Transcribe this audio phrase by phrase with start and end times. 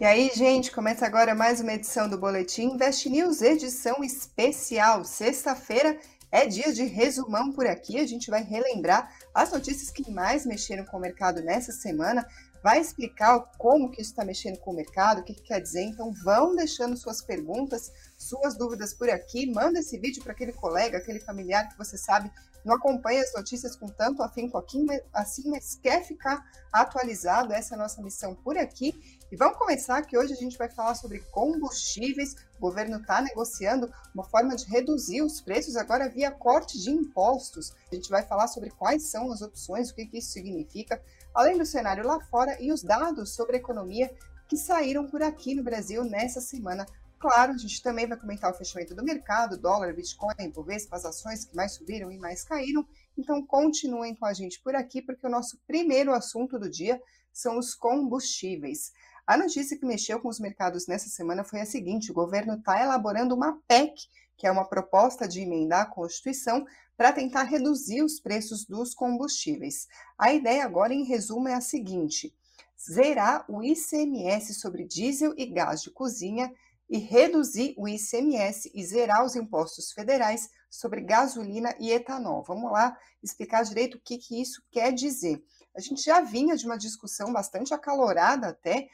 [0.00, 5.04] E aí, gente, começa agora mais uma edição do Boletim Invest News, edição especial.
[5.04, 6.00] Sexta-feira
[6.32, 8.00] é dia de resumão por aqui.
[8.00, 12.26] A gente vai relembrar as notícias que mais mexeram com o mercado nessa semana,
[12.62, 15.82] vai explicar como que isso está mexendo com o mercado, o que, que quer dizer.
[15.82, 19.52] Então, vão deixando suas perguntas, suas dúvidas por aqui.
[19.52, 22.30] Manda esse vídeo para aquele colega, aquele familiar que você sabe
[22.64, 27.52] não acompanha as notícias com tanto afinco aqui, assim, mas quer ficar atualizado.
[27.52, 28.94] Essa é a nossa missão por aqui.
[29.30, 32.34] E vamos começar que hoje a gente vai falar sobre combustíveis.
[32.58, 37.72] O governo está negociando uma forma de reduzir os preços agora via corte de impostos.
[37.90, 41.02] A gente vai falar sobre quais são as opções, o que, que isso significa,
[41.34, 44.12] além do cenário lá fora e os dados sobre a economia
[44.48, 46.84] que saíram por aqui no Brasil nessa semana
[47.20, 51.44] Claro, a gente também vai comentar o fechamento do mercado, dólar, Bitcoin, Ibovespa, as ações
[51.44, 52.82] que mais subiram e mais caíram.
[53.16, 56.98] Então, continuem com a gente por aqui, porque o nosso primeiro assunto do dia
[57.30, 58.92] são os combustíveis.
[59.26, 62.82] A notícia que mexeu com os mercados nessa semana foi a seguinte: o governo está
[62.82, 63.92] elaborando uma PEC,
[64.34, 66.64] que é uma proposta de emendar a Constituição,
[66.96, 69.86] para tentar reduzir os preços dos combustíveis.
[70.16, 72.34] A ideia agora, em resumo, é a seguinte:
[72.80, 76.50] zerar o ICMS sobre diesel e gás de cozinha
[76.90, 82.42] e reduzir o ICMS e zerar os impostos federais sobre gasolina e etanol.
[82.42, 85.40] Vamos lá explicar direito o que, que isso quer dizer.
[85.74, 88.88] A gente já vinha de uma discussão bastante acalorada até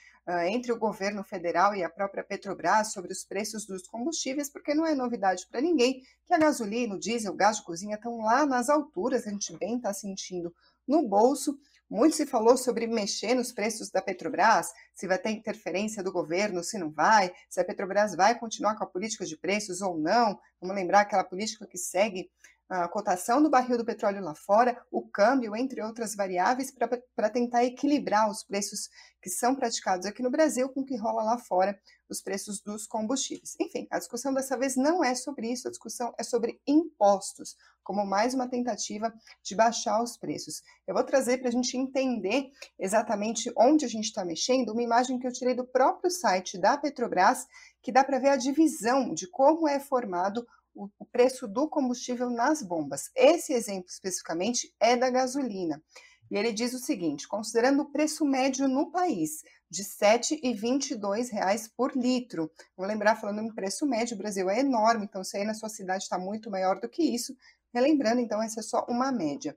[0.48, 4.84] entre o governo federal e a própria Petrobras sobre os preços dos combustíveis, porque não
[4.84, 8.44] é novidade para ninguém que a gasolina, o diesel, o gás de cozinha estão lá
[8.44, 10.52] nas alturas, a gente bem está sentindo
[10.86, 11.56] no bolso.
[11.88, 16.64] Muito se falou sobre mexer nos preços da Petrobras, se vai ter interferência do governo,
[16.64, 20.36] se não vai, se a Petrobras vai continuar com a política de preços ou não.
[20.60, 22.28] Vamos lembrar aquela política que segue
[22.68, 26.72] a cotação do barril do petróleo lá fora, o câmbio, entre outras variáveis,
[27.14, 28.88] para tentar equilibrar os preços
[29.22, 32.86] que são praticados aqui no Brasil com o que rola lá fora, os preços dos
[32.86, 33.56] combustíveis.
[33.60, 38.04] Enfim, a discussão dessa vez não é sobre isso, a discussão é sobre impostos, como
[38.04, 39.12] mais uma tentativa
[39.42, 40.62] de baixar os preços.
[40.86, 45.18] Eu vou trazer para a gente entender exatamente onde a gente está mexendo uma imagem
[45.18, 47.46] que eu tirei do próprio site da Petrobras,
[47.80, 50.44] que dá para ver a divisão de como é formado
[50.76, 53.10] o preço do combustível nas bombas.
[53.14, 55.82] Esse exemplo especificamente é da gasolina.
[56.30, 61.96] E ele diz o seguinte: considerando o preço médio no país de R$ 7,22 por
[61.96, 62.50] litro.
[62.76, 65.68] Vamos lembrar, falando em preço médio, o Brasil é enorme, então se aí na sua
[65.68, 67.36] cidade está muito maior do que isso.
[67.74, 69.56] Relembrando, então, essa é só uma média.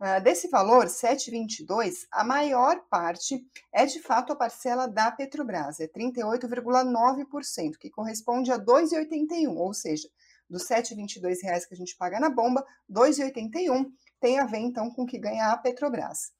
[0.00, 5.88] Uh, desse valor, 7,22, a maior parte é de fato a parcela da Petrobras, é
[5.88, 10.08] 38,9%, que corresponde a 2,81, ou seja,
[10.48, 13.86] dos 7,22 reais que a gente paga na bomba, 2,81
[14.20, 16.32] tem a ver então com o que ganha a Petrobras.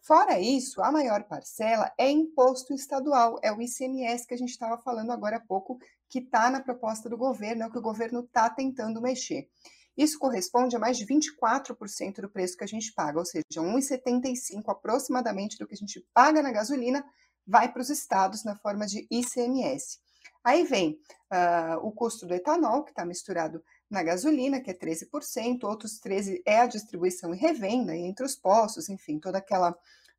[0.00, 4.76] Fora isso, a maior parcela é imposto estadual, é o ICMS que a gente estava
[4.76, 5.78] falando agora há pouco,
[6.10, 9.48] que está na proposta do governo, é o que o governo está tentando mexer.
[9.96, 14.62] Isso corresponde a mais de 24% do preço que a gente paga, ou seja, 1,75
[14.66, 17.02] aproximadamente do que a gente paga na gasolina
[17.46, 20.00] vai para os estados na forma de ICMS.
[20.44, 20.98] Aí vem
[21.32, 26.42] uh, o custo do etanol, que está misturado na gasolina, que é 13%, outros 13%
[26.44, 29.74] é a distribuição e revenda entre os postos, enfim, toda aquela,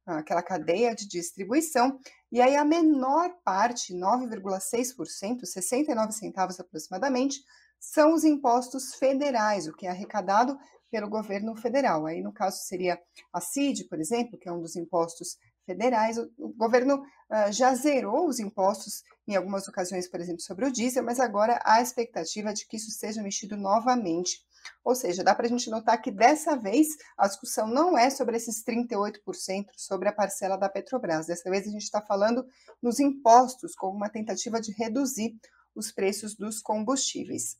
[0.06, 2.00] aquela cadeia de distribuição.
[2.31, 7.44] E aí a menor parte, 9,6%, 69 centavos aproximadamente,
[7.80, 10.58] são os impostos federais, o que é arrecadado
[10.90, 12.06] pelo governo federal.
[12.06, 13.00] Aí, no caso, seria
[13.31, 16.18] a CID, por exemplo, que é um dos impostos federais.
[16.18, 20.72] O, o governo uh, já zerou os impostos em algumas ocasiões, por exemplo, sobre o
[20.72, 24.46] diesel, mas agora há a expectativa de que isso seja mexido novamente.
[24.84, 26.88] Ou seja, dá para a gente notar que dessa vez
[27.18, 31.28] a discussão não é sobre esses 38% sobre a parcela da Petrobras.
[31.28, 32.46] Dessa vez a gente está falando
[32.82, 35.36] nos impostos, como uma tentativa de reduzir
[35.76, 37.58] os preços dos combustíveis.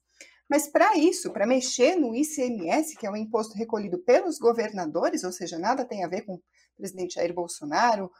[0.50, 5.32] Mas para isso, para mexer no ICMS, que é um imposto recolhido pelos governadores, ou
[5.32, 6.44] seja, nada tem a ver com o
[6.78, 8.12] presidente Jair Bolsonaro,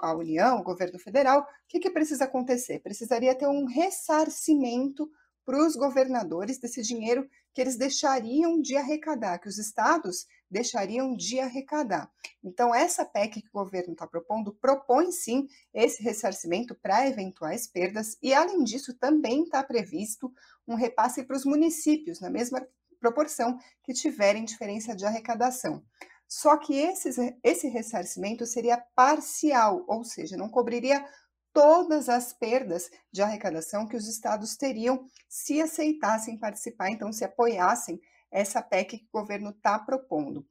[0.00, 2.80] a União, o governo federal, o que, que precisa acontecer?
[2.80, 5.08] Precisaria ter um ressarcimento
[5.44, 11.40] para os governadores desse dinheiro que eles deixariam de arrecadar, que os estados deixariam de
[11.40, 12.10] arrecadar.
[12.42, 18.16] Então, essa PEC que o governo está propondo propõe sim esse ressarcimento para eventuais perdas,
[18.22, 20.32] e além disso, também está previsto
[20.66, 22.66] um repasse para os municípios, na mesma
[23.00, 25.82] proporção que tiverem diferença de arrecadação.
[26.26, 31.04] Só que esse, esse ressarcimento seria parcial, ou seja, não cobriria
[31.52, 37.98] todas as perdas de arrecadação que os estados teriam se aceitassem participar, então se apoiassem
[38.30, 40.46] essa PEC que o governo está propondo.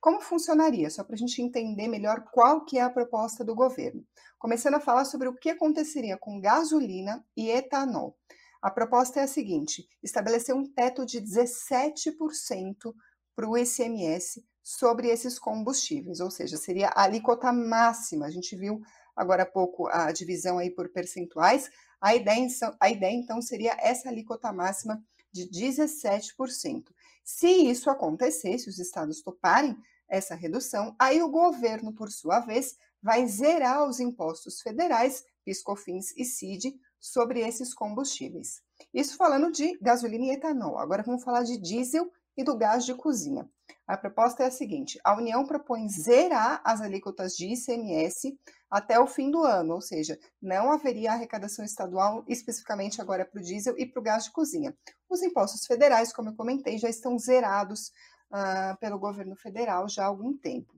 [0.00, 0.88] Como funcionaria?
[0.88, 4.02] Só para a gente entender melhor qual que é a proposta do governo.
[4.38, 8.16] Começando a falar sobre o que aconteceria com gasolina e etanol.
[8.62, 12.94] A proposta é a seguinte: estabelecer um teto de 17%
[13.36, 18.26] para o ICMS sobre esses combustíveis, ou seja, seria a alíquota máxima.
[18.26, 18.80] A gente viu
[19.16, 21.70] agora há pouco a divisão aí por percentuais.
[22.00, 22.46] A ideia,
[22.80, 26.84] a ideia então seria essa alíquota máxima de 17%.
[27.24, 29.76] Se isso acontecer, se os estados toparem
[30.08, 36.24] essa redução, aí o governo, por sua vez, vai zerar os impostos federais, PiscoFins e
[36.24, 38.60] CID, sobre esses combustíveis.
[38.92, 40.78] Isso falando de gasolina e etanol.
[40.78, 43.48] Agora vamos falar de diesel e do gás de cozinha.
[43.90, 48.38] A proposta é a seguinte: a União propõe zerar as alíquotas de ICMS
[48.70, 53.42] até o fim do ano, ou seja, não haveria arrecadação estadual especificamente agora para o
[53.42, 54.72] diesel e para o gás de cozinha.
[55.08, 57.88] Os impostos federais, como eu comentei, já estão zerados
[58.32, 60.72] uh, pelo governo federal já há algum tempo.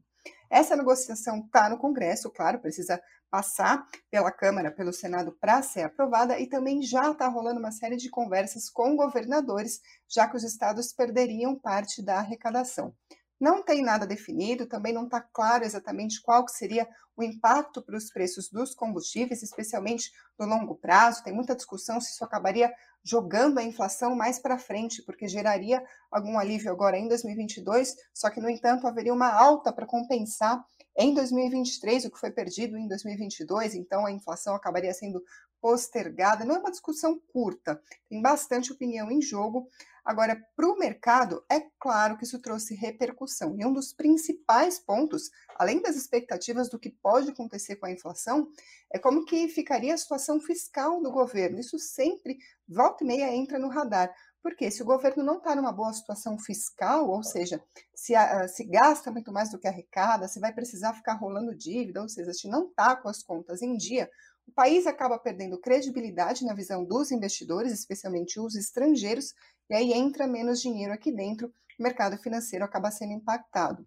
[0.49, 2.99] Essa negociação está no Congresso, claro, precisa
[3.33, 7.97] passar pela Câmara, pelo Senado para ser aprovada e também já está rolando uma série
[7.97, 12.95] de conversas com governadores, já que os estados perderiam parte da arrecadação.
[13.41, 16.87] Não tem nada definido, também não está claro exatamente qual seria
[17.17, 21.25] o impacto para os preços dos combustíveis, especialmente no longo prazo.
[21.25, 26.39] Tem muita discussão se isso acabaria jogando a inflação mais para frente, porque geraria algum
[26.39, 30.63] alívio agora em 2022, só que, no entanto, haveria uma alta para compensar
[30.97, 35.23] em 2023 o que foi perdido em 2022, então a inflação acabaria sendo
[35.61, 36.45] postergada.
[36.45, 39.69] Não é uma discussão curta, tem bastante opinião em jogo.
[40.05, 43.57] Agora, para o mercado, é claro que isso trouxe repercussão.
[43.57, 48.49] E um dos principais pontos, além das expectativas do que pode acontecer com a inflação,
[48.93, 51.61] é como que ficaria a situação fiscal do governo.
[51.61, 52.37] Isso sempre,
[52.69, 54.13] volta e meia, entra no radar.
[54.43, 57.63] Porque se o governo não está numa boa situação fiscal, ou seja,
[57.95, 62.03] se, a, se, gasta muito mais do que arrecada, se vai precisar ficar rolando dívida,
[62.03, 64.11] ou seja, se não está com as contas em dia,
[64.47, 69.33] o país acaba perdendo credibilidade na visão dos investidores, especialmente os estrangeiros,
[69.71, 73.87] e aí entra menos dinheiro aqui dentro, o mercado financeiro acaba sendo impactado.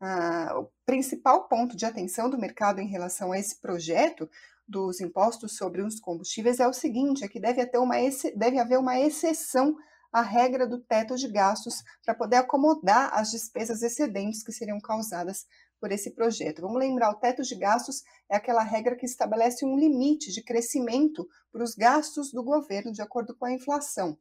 [0.00, 4.30] Ah, o principal ponto de atenção do mercado em relação a esse projeto
[4.70, 7.96] dos impostos sobre os combustíveis é o seguinte: é que deve, ter uma,
[8.36, 9.76] deve haver uma exceção
[10.12, 15.46] à regra do teto de gastos para poder acomodar as despesas excedentes que seriam causadas
[15.80, 16.62] por esse projeto.
[16.62, 21.26] Vamos lembrar, o teto de gastos é aquela regra que estabelece um limite de crescimento
[21.50, 24.18] para os gastos do governo de acordo com a inflação.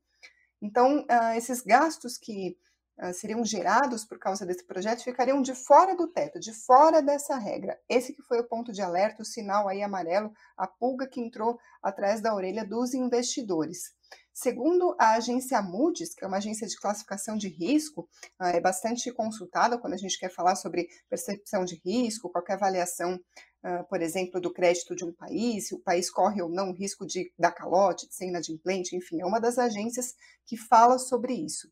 [0.62, 2.58] Então, uh, esses gastos que
[3.02, 7.38] uh, seriam gerados por causa desse projeto ficariam de fora do teto, de fora dessa
[7.38, 7.80] regra.
[7.88, 11.58] Esse que foi o ponto de alerta, o sinal aí amarelo, a pulga que entrou
[11.82, 13.98] atrás da orelha dos investidores.
[14.42, 18.08] Segundo a agência Moody's, que é uma agência de classificação de risco,
[18.40, 23.20] ah, é bastante consultada quando a gente quer falar sobre percepção de risco, qualquer avaliação,
[23.62, 26.74] ah, por exemplo, do crédito de um país, se o país corre ou não o
[26.74, 30.16] risco de dar calote, de ser inadimplente, enfim, é uma das agências
[30.46, 31.70] que fala sobre isso.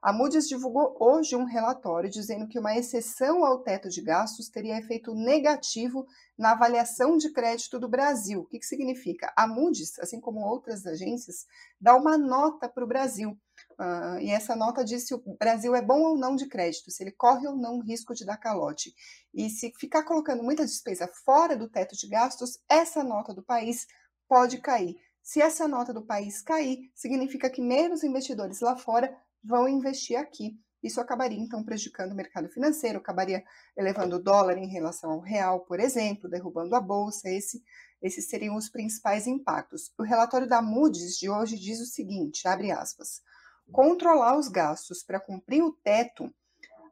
[0.00, 4.78] A Moody's divulgou hoje um relatório dizendo que uma exceção ao teto de gastos teria
[4.78, 6.06] efeito negativo
[6.36, 8.42] na avaliação de crédito do Brasil.
[8.42, 9.32] O que, que significa?
[9.36, 11.46] A Moody's, assim como outras agências,
[11.80, 13.36] dá uma nota para o Brasil.
[13.72, 17.02] Uh, e essa nota diz se o Brasil é bom ou não de crédito, se
[17.02, 18.94] ele corre ou não o risco de dar calote.
[19.34, 23.86] E se ficar colocando muita despesa fora do teto de gastos, essa nota do país
[24.28, 24.96] pode cair.
[25.22, 30.58] Se essa nota do país cair, significa que menos investidores lá fora vão investir aqui.
[30.82, 33.42] Isso acabaria, então, prejudicando o mercado financeiro, acabaria
[33.76, 37.28] elevando o dólar em relação ao real, por exemplo, derrubando a bolsa.
[37.28, 37.62] Esse,
[38.00, 39.92] esses seriam os principais impactos.
[39.98, 43.20] O relatório da Moody's de hoje diz o seguinte, abre aspas,
[43.72, 46.32] controlar os gastos para cumprir o teto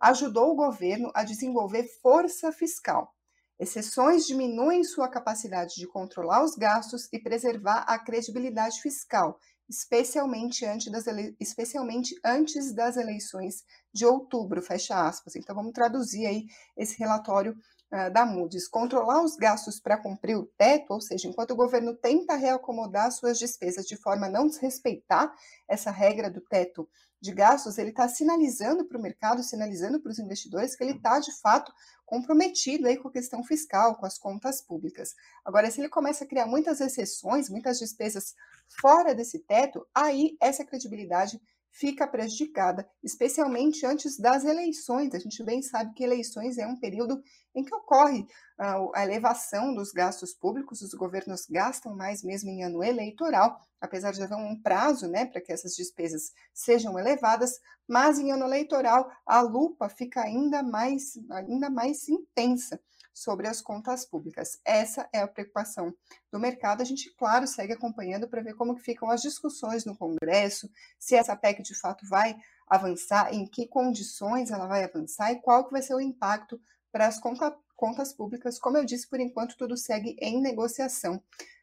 [0.00, 3.14] ajudou o governo a desenvolver força fiscal.
[3.58, 10.90] Exceções diminuem sua capacidade de controlar os gastos e preservar a credibilidade fiscal, especialmente antes
[10.90, 11.36] das, ele...
[11.40, 15.36] especialmente antes das eleições de outubro, fecha aspas.
[15.36, 16.46] Então vamos traduzir aí
[16.76, 17.56] esse relatório
[17.92, 18.68] uh, da Moody's.
[18.68, 23.38] Controlar os gastos para cumprir o teto, ou seja, enquanto o governo tenta reacomodar suas
[23.38, 25.32] despesas de forma a não desrespeitar
[25.68, 26.88] essa regra do teto
[27.20, 31.18] de gastos, ele está sinalizando para o mercado, sinalizando para os investidores que ele está,
[31.18, 31.72] de fato,
[32.06, 35.14] comprometido aí com a questão fiscal, com as contas públicas.
[35.44, 38.34] Agora, se ele começa a criar muitas exceções, muitas despesas
[38.80, 41.40] fora desse teto, aí essa credibilidade
[41.78, 45.14] fica prejudicada, especialmente antes das eleições.
[45.14, 47.22] A gente bem sabe que eleições é um período
[47.54, 52.64] em que ocorre uh, a elevação dos gastos públicos, os governos gastam mais mesmo em
[52.64, 58.18] ano eleitoral, apesar de haver um prazo né, para que essas despesas sejam elevadas, mas
[58.18, 62.80] em ano eleitoral a lupa fica ainda mais, ainda mais intensa
[63.16, 64.60] sobre as contas públicas.
[64.62, 65.94] Essa é a preocupação
[66.30, 66.82] do mercado.
[66.82, 71.16] A gente, claro, segue acompanhando para ver como que ficam as discussões no Congresso, se
[71.16, 72.36] essa PEC de fato vai
[72.68, 76.60] avançar, em que condições ela vai avançar e qual que vai ser o impacto
[76.92, 78.58] para as conta, contas públicas.
[78.58, 81.22] Como eu disse, por enquanto tudo segue em negociação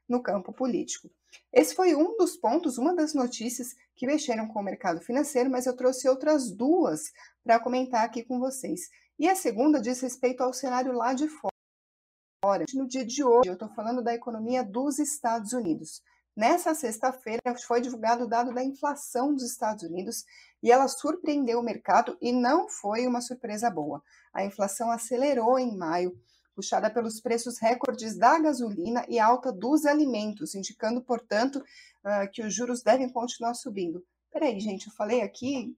[0.10, 1.08] no campo político.
[1.52, 5.68] Esse foi um dos pontos, uma das notícias que mexeram com o mercado financeiro, mas
[5.68, 7.12] eu trouxe outras duas
[7.44, 8.90] para comentar aqui com vocês.
[9.24, 12.66] E a segunda diz respeito ao cenário lá de fora.
[12.74, 16.02] No dia de hoje, eu estou falando da economia dos Estados Unidos.
[16.36, 20.26] Nessa sexta-feira foi divulgado o dado da inflação dos Estados Unidos
[20.62, 24.04] e ela surpreendeu o mercado e não foi uma surpresa boa.
[24.34, 26.12] A inflação acelerou em maio,
[26.54, 31.64] puxada pelos preços recordes da gasolina e alta dos alimentos, indicando, portanto,
[32.04, 34.04] ah, que os juros devem continuar subindo.
[34.30, 35.74] Peraí, gente, eu falei aqui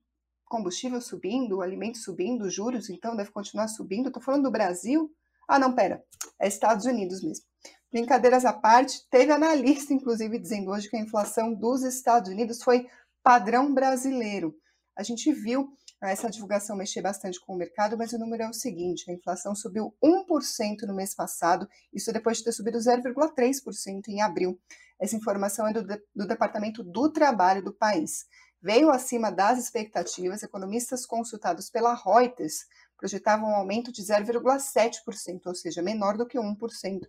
[0.45, 4.07] combustível subindo, alimento subindo, juros, então deve continuar subindo.
[4.07, 5.11] Estou falando do Brasil?
[5.47, 6.03] Ah, não, pera,
[6.39, 7.45] é Estados Unidos mesmo.
[7.91, 12.87] Brincadeiras à parte, teve analista, inclusive, dizendo hoje que a inflação dos Estados Unidos foi
[13.23, 14.55] padrão brasileiro.
[14.97, 15.69] A gente viu
[16.01, 19.55] essa divulgação mexer bastante com o mercado, mas o número é o seguinte: a inflação
[19.55, 24.59] subiu 1% no mês passado, isso depois de ter subido 0,3% em abril.
[24.99, 28.25] Essa informação é do, do Departamento do Trabalho do país
[28.65, 30.41] veio acima das expectativas.
[30.41, 32.65] Economistas consultados pela Reuters
[32.97, 37.01] projetavam um aumento de 0,7%, ou seja, menor do que 1%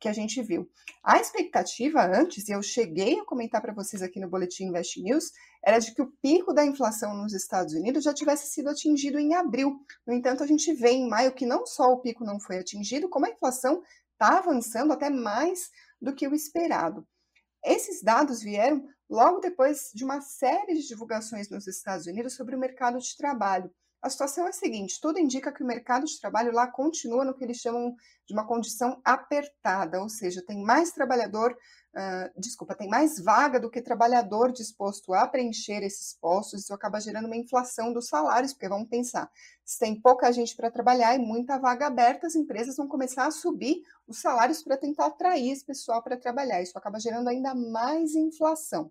[0.00, 0.70] que a gente viu.
[1.04, 5.32] A expectativa antes, e eu cheguei a comentar para vocês aqui no Boletim Invest News,
[5.62, 9.34] era de que o pico da inflação nos Estados Unidos já tivesse sido atingido em
[9.34, 9.84] abril.
[10.06, 13.10] No entanto, a gente vê em maio que não só o pico não foi atingido,
[13.10, 17.06] como a inflação está avançando até mais do que o esperado.
[17.64, 22.58] Esses dados vieram logo depois de uma série de divulgações nos Estados Unidos sobre o
[22.58, 23.70] mercado de trabalho.
[24.02, 27.34] A situação é a seguinte: tudo indica que o mercado de trabalho lá continua no
[27.34, 27.94] que eles chamam
[28.26, 31.56] de uma condição apertada, ou seja, tem mais trabalhador
[31.94, 37.00] uh, desculpa, tem mais vaga do que trabalhador disposto a preencher esses postos, isso acaba
[37.00, 39.30] gerando uma inflação dos salários, porque vamos pensar,
[39.64, 43.30] se tem pouca gente para trabalhar e muita vaga aberta, as empresas vão começar a
[43.30, 48.14] subir os salários para tentar atrair esse pessoal para trabalhar, isso acaba gerando ainda mais
[48.14, 48.90] inflação.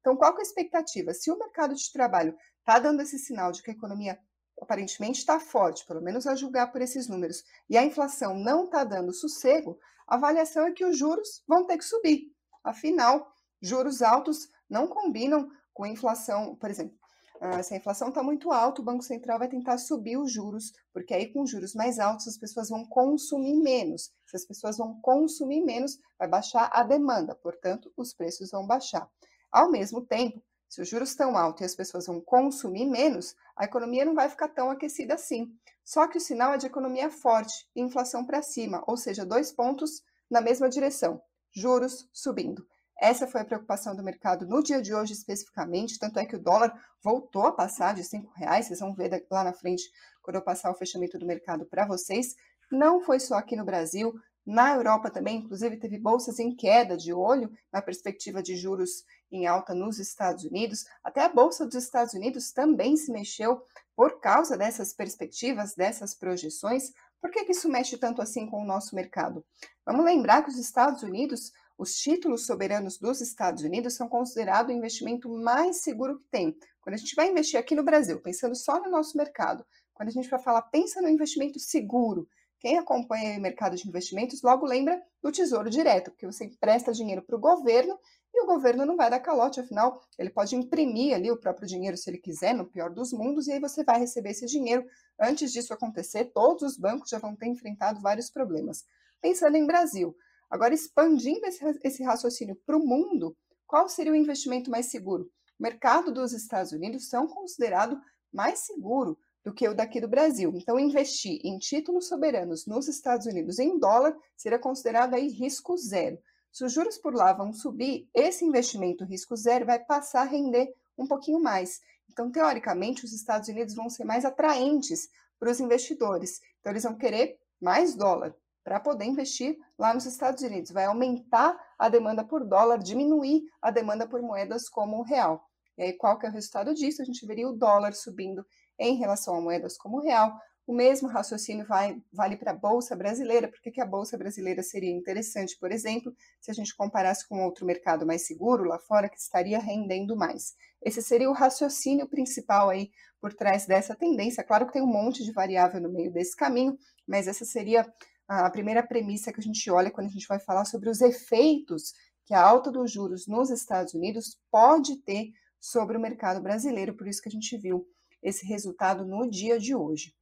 [0.00, 1.14] Então, qual é a expectativa?
[1.14, 4.18] Se o mercado de trabalho está dando esse sinal de que a economia
[4.60, 8.84] aparentemente está forte, pelo menos a julgar por esses números, e a inflação não está
[8.84, 9.78] dando sossego,
[10.08, 12.31] a avaliação é que os juros vão ter que subir.
[12.64, 16.96] Afinal, juros altos não combinam com inflação, por exemplo.
[17.40, 20.72] Ah, se a inflação está muito alta, o Banco Central vai tentar subir os juros,
[20.92, 24.12] porque aí com juros mais altos as pessoas vão consumir menos.
[24.26, 29.10] Se as pessoas vão consumir menos, vai baixar a demanda, portanto, os preços vão baixar.
[29.50, 33.64] Ao mesmo tempo, se os juros estão altos e as pessoas vão consumir menos, a
[33.64, 35.52] economia não vai ficar tão aquecida assim.
[35.84, 39.50] Só que o sinal é de economia forte e inflação para cima, ou seja, dois
[39.50, 40.00] pontos
[40.30, 41.20] na mesma direção
[41.52, 42.66] juros subindo.
[43.00, 46.42] Essa foi a preocupação do mercado no dia de hoje especificamente, tanto é que o
[46.42, 49.90] dólar voltou a passar de cinco reais, vocês vão ver lá na frente
[50.22, 52.36] quando eu passar o fechamento do mercado para vocês.
[52.70, 57.12] Não foi só aqui no Brasil, na Europa também, inclusive, teve bolsas em queda de
[57.12, 60.84] olho na perspectiva de juros em alta nos Estados Unidos.
[61.02, 63.62] Até a Bolsa dos Estados Unidos também se mexeu
[63.94, 66.92] por causa dessas perspectivas, dessas projeções.
[67.22, 69.44] Por que, que isso mexe tanto assim com o nosso mercado?
[69.86, 74.76] Vamos lembrar que os Estados Unidos, os títulos soberanos dos Estados Unidos são considerados o
[74.76, 76.56] investimento mais seguro que tem.
[76.80, 79.64] Quando a gente vai investir aqui no Brasil, pensando só no nosso mercado,
[79.94, 84.42] quando a gente vai falar, pensa no investimento seguro, quem acompanha o mercado de investimentos
[84.42, 87.96] logo lembra do Tesouro Direto, porque você empresta dinheiro para o governo
[88.34, 91.96] e o governo não vai dar calote, afinal, ele pode imprimir ali o próprio dinheiro
[91.96, 94.84] se ele quiser, no pior dos mundos, e aí você vai receber esse dinheiro.
[95.20, 98.84] Antes disso acontecer, todos os bancos já vão ter enfrentado vários problemas.
[99.20, 100.16] Pensando em Brasil,
[100.50, 103.36] agora expandindo esse, raciocínio para o mundo,
[103.66, 105.30] qual seria o investimento mais seguro?
[105.58, 108.00] O mercado dos Estados Unidos são considerado
[108.32, 110.52] mais seguro do que o daqui do Brasil.
[110.54, 116.18] Então, investir em títulos soberanos nos Estados Unidos em dólar seria considerado aí risco zero.
[116.52, 120.72] Se os juros por lá vão subir, esse investimento risco zero vai passar a render
[120.98, 121.80] um pouquinho mais.
[122.10, 125.08] Então, teoricamente, os Estados Unidos vão ser mais atraentes
[125.40, 126.42] para os investidores.
[126.60, 130.70] Então, eles vão querer mais dólar para poder investir lá nos Estados Unidos.
[130.70, 135.48] Vai aumentar a demanda por dólar, diminuir a demanda por moedas como o real.
[135.78, 137.00] E aí, qual que é o resultado disso?
[137.00, 138.44] A gente veria o dólar subindo
[138.78, 142.94] em relação a moedas como o real, o mesmo raciocínio vai, vale para a Bolsa
[142.94, 143.48] Brasileira.
[143.48, 147.42] Por que, que a Bolsa Brasileira seria interessante, por exemplo, se a gente comparasse com
[147.42, 150.54] outro mercado mais seguro lá fora, que estaria rendendo mais?
[150.80, 152.90] Esse seria o raciocínio principal aí
[153.20, 154.44] por trás dessa tendência.
[154.44, 156.76] Claro que tem um monte de variável no meio desse caminho,
[157.06, 157.86] mas essa seria
[158.28, 161.92] a primeira premissa que a gente olha quando a gente vai falar sobre os efeitos
[162.24, 166.96] que a alta dos juros nos Estados Unidos pode ter sobre o mercado brasileiro.
[166.96, 167.84] Por isso que a gente viu
[168.22, 170.14] esse resultado no dia de hoje.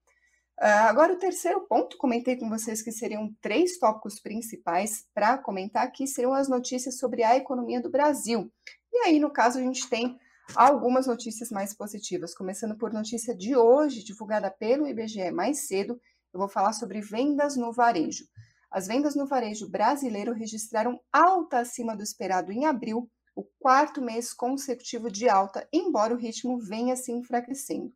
[0.61, 5.87] Uh, agora, o terceiro ponto, comentei com vocês que seriam três tópicos principais para comentar
[5.87, 8.53] aqui, seriam as notícias sobre a economia do Brasil.
[8.93, 10.19] E aí, no caso, a gente tem
[10.55, 15.99] algumas notícias mais positivas, começando por notícia de hoje, divulgada pelo IBGE mais cedo,
[16.31, 18.27] eu vou falar sobre vendas no varejo.
[18.71, 24.35] As vendas no varejo brasileiro registraram alta acima do esperado em abril, o quarto mês
[24.35, 27.93] consecutivo de alta, embora o ritmo venha se enfraquecendo.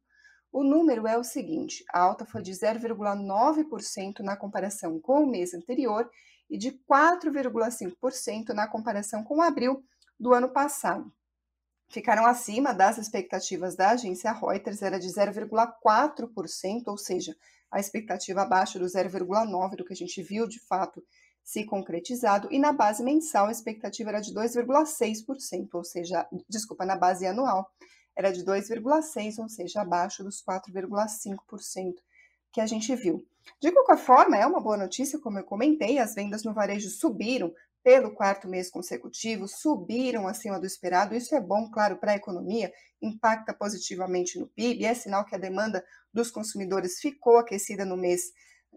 [0.54, 5.52] O número é o seguinte: a alta foi de 0,9% na comparação com o mês
[5.52, 6.08] anterior
[6.49, 9.82] e de 4,5% na comparação com abril
[10.18, 11.12] do ano passado.
[11.88, 17.34] Ficaram acima das expectativas da agência Reuters, era de 0,4%, ou seja,
[17.68, 21.02] a expectativa abaixo do 0,9% do que a gente viu de fato
[21.42, 26.94] se concretizado, e na base mensal a expectativa era de 2,6%, ou seja, desculpa, na
[26.94, 27.68] base anual
[28.16, 31.94] era de 2,6%, ou seja, abaixo dos 4,5%
[32.52, 33.26] que a gente viu.
[33.61, 37.52] De qualquer forma, é uma boa notícia, como eu comentei, as vendas no varejo subiram
[37.83, 41.14] pelo quarto mês consecutivo, subiram acima do esperado.
[41.14, 45.38] Isso é bom, claro, para a economia, impacta positivamente no PIB, é sinal que a
[45.38, 48.33] demanda dos consumidores ficou aquecida no mês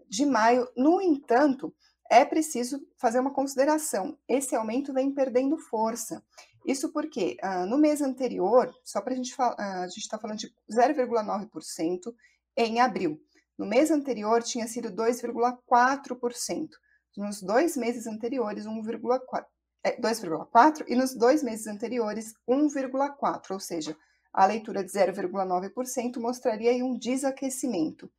[0.08, 0.68] de maio.
[0.76, 1.74] No entanto,
[2.10, 4.18] é preciso fazer uma consideração.
[4.28, 6.22] Esse aumento vem perdendo força.
[6.68, 10.18] Isso porque ah, no mês anterior, só para a gente falar, ah, a gente está
[10.18, 12.14] falando de 0,9%
[12.58, 13.18] em abril.
[13.56, 16.68] No mês anterior tinha sido 2,4%.
[17.16, 19.46] Nos dois meses anteriores, 1,4%.
[19.82, 23.96] É, 2,4% e nos dois meses anteriores, 1,4%, ou seja,
[24.30, 28.10] a leitura de 0,9% mostraria um desaquecimento.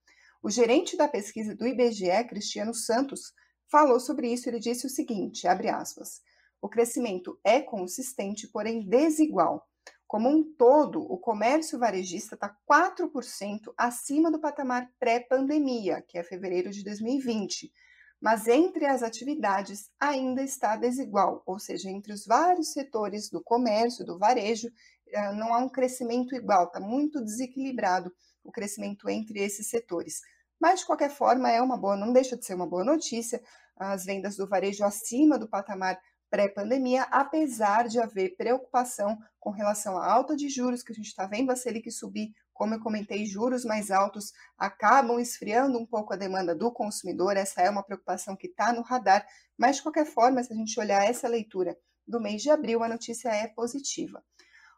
[0.41, 3.31] O gerente da pesquisa do IBGE, Cristiano Santos,
[3.67, 4.49] falou sobre isso.
[4.49, 6.21] Ele disse o seguinte: abre aspas.
[6.61, 9.65] O crescimento é consistente, porém desigual.
[10.07, 16.71] Como um todo, o comércio varejista está 4% acima do patamar pré-pandemia, que é fevereiro
[16.71, 17.71] de 2020.
[18.19, 24.05] Mas entre as atividades ainda está desigual, ou seja, entre os vários setores do comércio,
[24.05, 24.67] do varejo,
[25.07, 28.11] eh, não há um crescimento igual, está muito desequilibrado
[28.43, 30.21] o crescimento entre esses setores.
[30.59, 33.41] Mas, de qualquer forma, é uma boa, não deixa de ser uma boa notícia,
[33.77, 35.97] as vendas do varejo acima do patamar
[36.29, 41.25] pré-pandemia, apesar de haver preocupação com relação à alta de juros, que a gente está
[41.25, 46.17] vendo a Selic subir, como eu comentei, juros mais altos acabam esfriando um pouco a
[46.17, 49.25] demanda do consumidor, essa é uma preocupação que está no radar,
[49.57, 52.89] mas de qualquer forma, se a gente olhar essa leitura do mês de abril, a
[52.89, 54.23] notícia é positiva.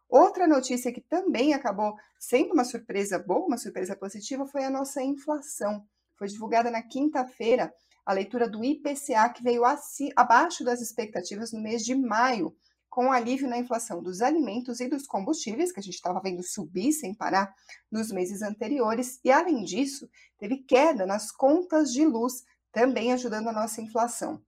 [0.07, 5.01] Outra notícia que também acabou sendo uma surpresa boa, uma surpresa positiva, foi a nossa
[5.01, 5.85] inflação.
[6.17, 7.73] Foi divulgada na quinta-feira
[8.05, 9.63] a leitura do IPCA, que veio
[10.15, 12.55] abaixo das expectativas no mês de maio,
[12.89, 16.91] com alívio na inflação dos alimentos e dos combustíveis, que a gente estava vendo subir
[16.91, 17.53] sem parar
[17.89, 23.53] nos meses anteriores, e além disso, teve queda nas contas de luz, também ajudando a
[23.53, 24.41] nossa inflação.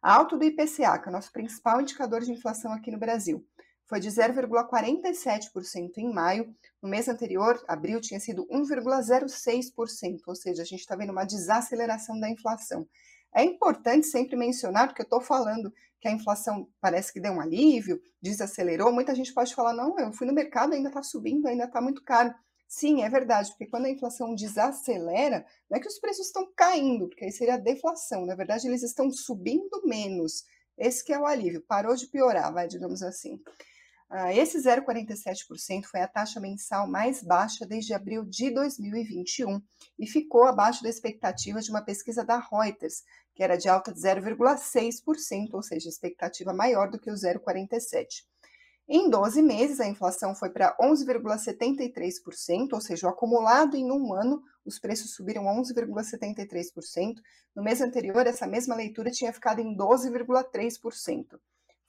[0.00, 3.46] A alta do IPCA, que é o nosso principal indicador de inflação aqui no Brasil,
[3.90, 6.54] foi de 0,47% em maio.
[6.80, 12.18] No mês anterior, abril, tinha sido 1,06%, ou seja, a gente está vendo uma desaceleração
[12.20, 12.86] da inflação.
[13.34, 17.40] É importante sempre mencionar, porque eu estou falando que a inflação parece que deu um
[17.40, 18.92] alívio, desacelerou.
[18.92, 22.04] Muita gente pode falar: não, eu fui no mercado, ainda está subindo, ainda está muito
[22.04, 22.32] caro.
[22.68, 27.08] Sim, é verdade, porque quando a inflação desacelera, não é que os preços estão caindo,
[27.08, 28.24] porque aí seria deflação.
[28.24, 30.44] Na verdade, eles estão subindo menos.
[30.78, 33.40] Esse que é o alívio, parou de piorar, vai, digamos assim.
[34.10, 39.62] Uh, esse 0,47% foi a taxa mensal mais baixa desde abril de 2021
[39.96, 43.04] e ficou abaixo da expectativa de uma pesquisa da Reuters,
[43.36, 48.24] que era de alta de 0,6%, ou seja, expectativa maior do que o 0,47%.
[48.92, 54.42] Em 12 meses, a inflação foi para 11,73%, ou seja, o acumulado em um ano,
[54.64, 57.14] os preços subiram 11,73%.
[57.54, 61.38] No mês anterior, essa mesma leitura tinha ficado em 12,3%.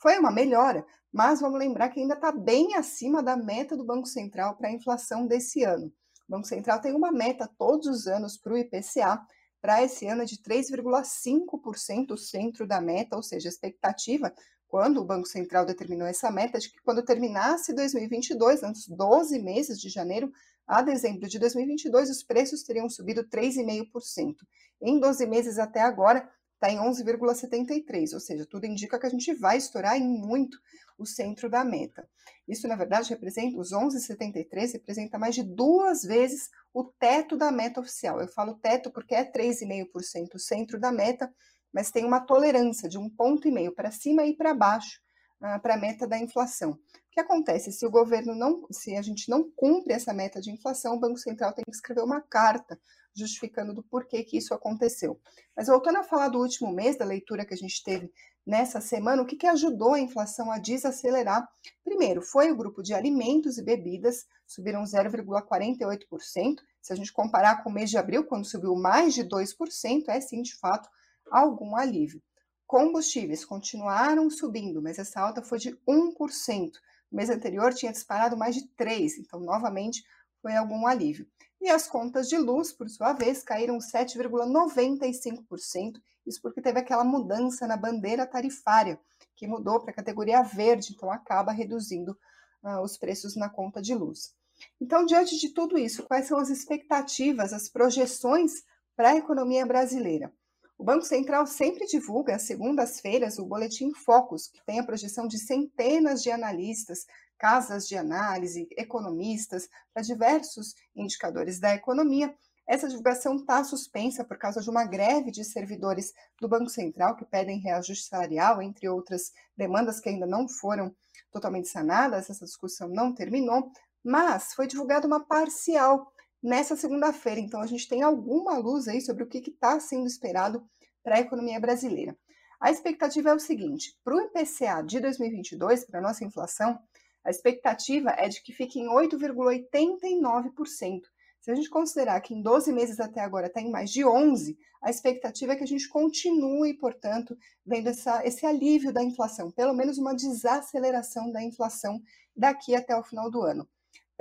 [0.01, 0.83] Foi uma melhora,
[1.13, 4.71] mas vamos lembrar que ainda está bem acima da meta do Banco Central para a
[4.71, 5.93] inflação desse ano.
[6.27, 9.21] O Banco Central tem uma meta todos os anos para o IPCA,
[9.61, 14.33] para esse ano é de 3,5% o centro da meta, ou seja, a expectativa
[14.67, 19.79] quando o Banco Central determinou essa meta de que quando terminasse 2022, nos 12 meses
[19.79, 20.31] de janeiro
[20.65, 24.35] a dezembro de 2022, os preços teriam subido 3,5%.
[24.81, 26.27] Em 12 meses até agora,
[26.61, 30.59] está em 11,73%, ou seja, tudo indica que a gente vai estourar em muito
[30.95, 32.07] o centro da meta.
[32.47, 37.79] Isso, na verdade, representa, os 11,73 representa mais de duas vezes o teto da meta
[37.79, 38.21] oficial.
[38.21, 41.33] Eu falo teto porque é 3,5% o centro da meta,
[41.73, 45.01] mas tem uma tolerância de um ponto e meio para cima e para baixo
[45.41, 46.77] uh, para a meta da inflação.
[47.11, 47.73] O que acontece?
[47.73, 51.17] Se o governo não, se a gente não cumpre essa meta de inflação, o Banco
[51.17, 52.79] Central tem que escrever uma carta
[53.13, 55.19] justificando do porquê que isso aconteceu.
[55.53, 58.09] Mas voltando a falar do último mês, da leitura que a gente teve
[58.47, 61.45] nessa semana, o que, que ajudou a inflação a desacelerar?
[61.83, 66.59] Primeiro, foi o grupo de alimentos e bebidas, subiram 0,48%.
[66.81, 70.21] Se a gente comparar com o mês de abril, quando subiu mais de 2%, é
[70.21, 70.87] sim, de fato,
[71.29, 72.23] algum alívio.
[72.65, 76.71] Combustíveis continuaram subindo, mas essa alta foi de 1%.
[77.11, 80.03] Mês anterior tinha disparado mais de 3%, então novamente
[80.41, 81.27] foi algum alívio.
[81.59, 87.67] E as contas de luz, por sua vez, caíram 7,95%, isso porque teve aquela mudança
[87.67, 88.99] na bandeira tarifária,
[89.35, 92.17] que mudou para a categoria verde, então acaba reduzindo
[92.63, 94.33] uh, os preços na conta de luz.
[94.79, 98.63] Então, diante de tudo isso, quais são as expectativas, as projeções
[98.95, 100.33] para a economia brasileira?
[100.81, 105.37] O Banco Central sempre divulga às segundas-feiras o Boletim Focus, que tem a projeção de
[105.37, 107.05] centenas de analistas,
[107.37, 112.33] casas de análise, economistas, para diversos indicadores da economia.
[112.67, 117.25] Essa divulgação está suspensa por causa de uma greve de servidores do Banco Central que
[117.25, 120.91] pedem reajuste salarial, entre outras demandas que ainda não foram
[121.31, 122.27] totalmente sanadas.
[122.27, 123.71] Essa discussão não terminou,
[124.03, 126.11] mas foi divulgada uma parcial
[126.41, 127.39] nessa segunda-feira.
[127.39, 130.65] Então, a gente tem alguma luz aí sobre o que está sendo esperado
[131.03, 132.17] para a economia brasileira.
[132.59, 136.79] A expectativa é o seguinte: para o IPCA de 2022, para a nossa inflação,
[137.23, 141.01] a expectativa é de que fique em 8,89%.
[141.41, 144.55] Se a gente considerar que em 12 meses até agora está em mais de 11,
[144.81, 149.73] a expectativa é que a gente continue, portanto, vendo essa, esse alívio da inflação, pelo
[149.73, 151.99] menos uma desaceleração da inflação
[152.35, 153.67] daqui até o final do ano.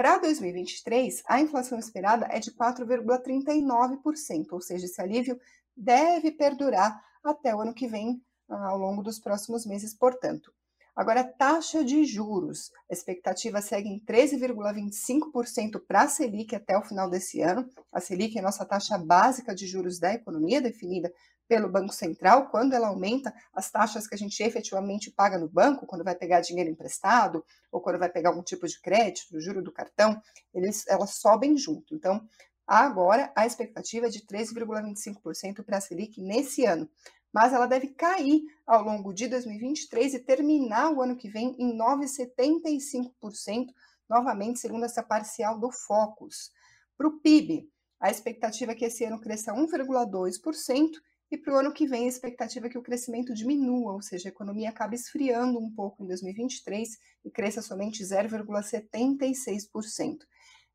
[0.00, 5.38] Para 2023, a inflação esperada é de 4,39%, ou seja, esse alívio
[5.76, 10.54] deve perdurar até o ano que vem, ah, ao longo dos próximos meses, portanto.
[10.96, 12.72] Agora, taxa de juros.
[12.90, 17.68] A expectativa segue em 13,25% para a Selic até o final desse ano.
[17.92, 21.12] A Selic é a nossa taxa básica de juros da economia, definida
[21.50, 25.84] pelo Banco Central, quando ela aumenta as taxas que a gente efetivamente paga no banco,
[25.84, 29.60] quando vai pegar dinheiro emprestado, ou quando vai pegar algum tipo de crédito, o juro
[29.60, 30.22] do cartão,
[30.54, 31.92] eles, elas sobem junto.
[31.92, 32.24] Então,
[32.64, 36.88] agora a expectativa é de 13,25% para a Selic nesse ano.
[37.32, 41.76] Mas ela deve cair ao longo de 2023 e terminar o ano que vem em
[41.76, 43.74] 9,75%,
[44.08, 46.52] novamente segundo essa parcial do Focus.
[46.96, 50.92] Para o PIB, a expectativa é que esse ano cresça 1,2%,
[51.30, 54.28] e para o ano que vem, a expectativa é que o crescimento diminua, ou seja,
[54.28, 60.16] a economia acabe esfriando um pouco em 2023 e cresça somente 0,76%.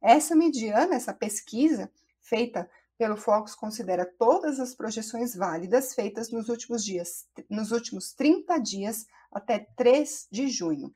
[0.01, 1.91] Essa mediana, essa pesquisa
[2.21, 8.57] feita pelo Focus considera todas as projeções válidas feitas nos últimos dias, nos últimos 30
[8.59, 10.95] dias até 3 de junho.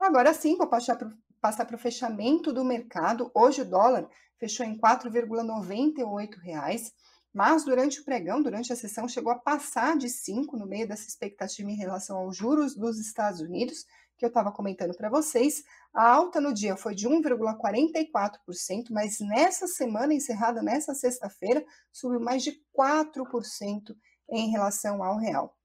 [0.00, 3.30] Agora sim, vou passar para o fechamento do mercado.
[3.32, 6.92] Hoje o dólar fechou em R$ 4,98
[7.32, 11.06] mas durante o pregão, durante a sessão, chegou a passar de 5 no meio dessa
[11.08, 13.86] expectativa em relação aos juros dos Estados Unidos,
[14.18, 15.62] que eu estava comentando para vocês.
[15.94, 22.42] A alta no dia foi de 1,44%, mas nessa semana encerrada, nessa sexta-feira, subiu mais
[22.42, 23.96] de 4%
[24.30, 25.56] em relação ao real.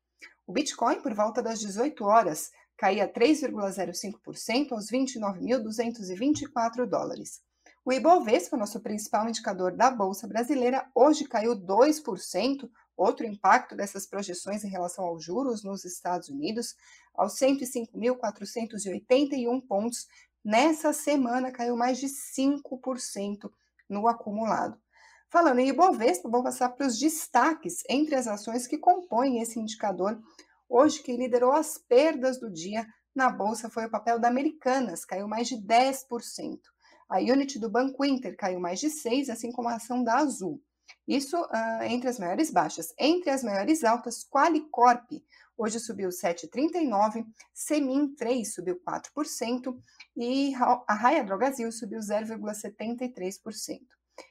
[0.48, 7.42] O Bitcoin, por volta das 18 horas, caía 3,05% aos 29.224 dólares.
[7.88, 12.68] O Ibovespa, nosso principal indicador da Bolsa Brasileira, hoje caiu 2%,
[12.98, 16.76] outro impacto dessas projeções em relação aos juros nos Estados Unidos,
[17.14, 20.08] aos 105.481 pontos.
[20.44, 23.52] Nessa semana caiu mais de 5%
[23.88, 24.82] no acumulado.
[25.30, 30.20] Falando em Ibovespa, vou passar para os destaques entre as ações que compõem esse indicador.
[30.68, 35.28] Hoje, quem liderou as perdas do dia na Bolsa foi o papel da Americanas, caiu
[35.28, 36.74] mais de 10%.
[37.10, 40.62] A Unity do Banco Inter caiu mais de 6, assim como a ação da Azul.
[41.08, 42.94] Isso uh, entre as maiores baixas.
[42.98, 45.12] Entre as maiores altas, Qualicorp
[45.58, 49.78] hoje subiu 7,39%, Semin 3 subiu 4%
[50.18, 50.54] e
[50.88, 53.80] a Raia Drogasil subiu 0,73%.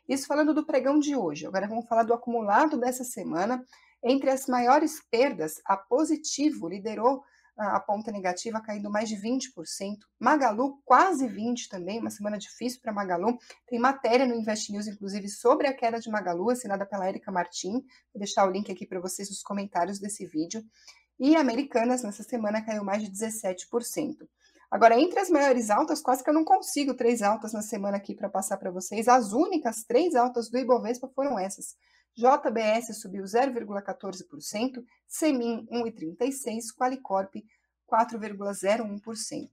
[0.09, 1.47] Isso falando do pregão de hoje.
[1.47, 3.65] Agora vamos falar do acumulado dessa semana.
[4.03, 7.23] Entre as maiores perdas, a Positivo liderou
[7.57, 9.99] a ponta negativa caindo mais de 20%.
[10.19, 13.39] Magalu quase 20% também, uma semana difícil para Magalu.
[13.67, 17.73] Tem matéria no Invest News, inclusive, sobre a queda de Magalu, assinada pela Erika Martin.
[18.13, 20.65] Vou deixar o link aqui para vocês nos comentários desse vídeo.
[21.19, 24.27] E Americanas, nessa semana, caiu mais de 17%.
[24.71, 28.13] Agora, entre as maiores altas, quase que eu não consigo três altas na semana aqui
[28.13, 29.07] para passar para vocês.
[29.07, 31.77] As únicas três altas do Ibovespa foram essas.
[32.17, 37.35] JBS subiu 0,14%, Semin 1,36%, Qualicorp
[37.91, 39.51] 4,01%.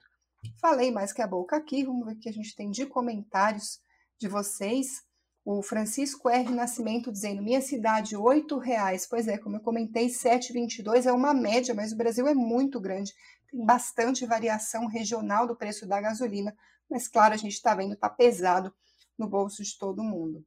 [0.60, 3.80] Falei mais que a boca aqui, vamos ver o que a gente tem de comentários
[4.20, 5.04] de vocês.
[5.44, 6.52] O Francisco R.
[6.54, 9.08] Nascimento dizendo: minha cidade, R$ reais.
[9.08, 13.14] Pois é, como eu comentei, 7,22 é uma média, mas o Brasil é muito grande.
[13.50, 16.56] Tem bastante variação regional do preço da gasolina,
[16.90, 18.72] mas claro, a gente está vendo, está pesado
[19.18, 20.46] no bolso de todo mundo.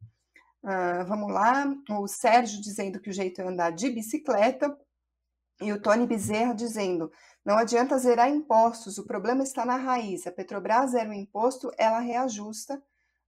[0.64, 4.74] Uh, vamos lá, o Sérgio dizendo que o jeito é andar de bicicleta,
[5.60, 7.12] e o Tony Bezerra dizendo:
[7.44, 10.26] não adianta zerar impostos, o problema está na raiz.
[10.26, 12.76] A Petrobras zera o imposto, ela reajusta,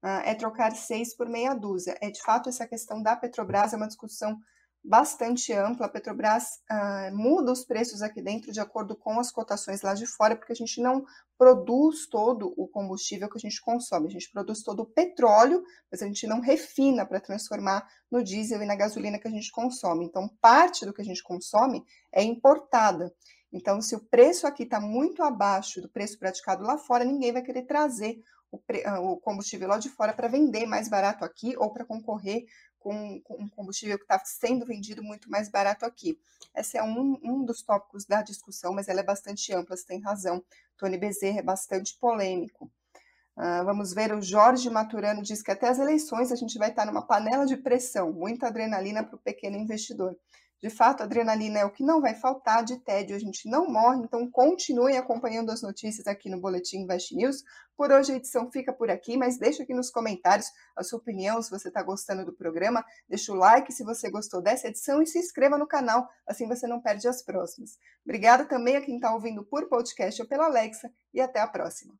[0.02, 1.96] uh, é trocar seis por meia dúzia.
[2.00, 4.38] É de fato essa questão da Petrobras, é uma discussão
[4.86, 5.86] bastante ampla.
[5.86, 10.06] A Petrobras uh, muda os preços aqui dentro de acordo com as cotações lá de
[10.06, 11.04] fora, porque a gente não
[11.36, 14.06] produz todo o combustível que a gente consome.
[14.06, 18.62] A gente produz todo o petróleo, mas a gente não refina para transformar no diesel
[18.62, 20.04] e na gasolina que a gente consome.
[20.04, 23.12] Então, parte do que a gente consome é importada.
[23.52, 27.42] Então, se o preço aqui está muito abaixo do preço praticado lá fora, ninguém vai
[27.42, 31.72] querer trazer o, ah, o combustível lá de fora para vender mais barato aqui ou
[31.72, 32.46] para concorrer
[32.78, 36.18] com, com um combustível que está sendo vendido muito mais barato aqui.
[36.54, 40.00] Esse é um, um dos tópicos da discussão, mas ela é bastante ampla, você tem
[40.00, 40.44] razão.
[40.76, 42.70] Tony Bezerra é bastante polêmico.
[43.36, 46.86] Uh, vamos ver, o Jorge Maturano diz que até as eleições a gente vai estar
[46.86, 50.16] numa panela de pressão, muita adrenalina para o pequeno investidor.
[50.62, 53.98] De fato, adrenalina é o que não vai faltar, de tédio a gente não morre,
[53.98, 57.42] então continue acompanhando as notícias aqui no Boletim Invest News.
[57.76, 61.42] Por hoje a edição fica por aqui, mas deixa aqui nos comentários a sua opinião,
[61.42, 65.06] se você está gostando do programa, deixa o like se você gostou dessa edição e
[65.06, 67.78] se inscreva no canal, assim você não perde as próximas.
[68.02, 71.94] Obrigada também a quem está ouvindo por podcast ou pela Alexa e até a próxima.